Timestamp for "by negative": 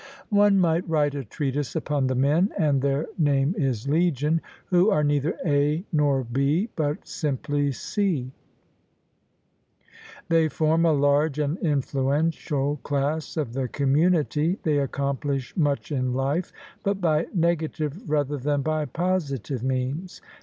16.99-18.09